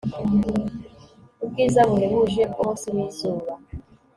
[1.43, 3.51] Ubwiza buhebuje bwumunsi wizuba